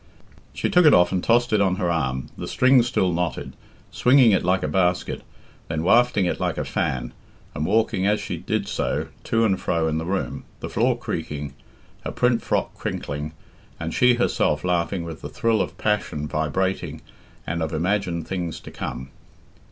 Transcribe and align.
She 0.51 0.67
took 0.67 0.87
it 0.87 0.95
off 0.95 1.11
and 1.11 1.23
tossed 1.23 1.53
it 1.53 1.61
on 1.61 1.75
her 1.75 1.91
arm, 1.91 2.29
the 2.35 2.47
strings 2.47 2.87
still 2.87 3.13
knotted, 3.13 3.53
swinging 3.91 4.31
it 4.31 4.43
like 4.43 4.63
a 4.63 4.67
basket, 4.67 5.21
then 5.67 5.83
wafting 5.83 6.25
it 6.25 6.39
like 6.39 6.57
a 6.57 6.65
fan, 6.65 7.13
and 7.53 7.67
walking 7.67 8.07
as 8.07 8.19
she 8.19 8.35
did 8.37 8.67
so 8.67 9.09
to 9.25 9.45
and 9.45 9.61
fro 9.61 9.87
in 9.87 9.99
the 9.99 10.05
room, 10.05 10.43
the 10.59 10.69
floor 10.71 10.97
creaking, 10.97 11.53
her 12.03 12.11
print 12.11 12.41
frock 12.41 12.73
crinkling, 12.73 13.33
and 13.79 13.93
she 13.93 14.15
herself 14.15 14.63
laughing 14.63 15.03
with 15.03 15.21
the 15.21 15.29
thrill 15.29 15.61
of 15.61 15.77
passion 15.77 16.27
vibrating 16.27 17.01
and 17.45 17.61
of 17.61 17.71
imagined 17.71 18.27
things 18.27 18.59
to 18.61 18.71
come. 18.71 19.09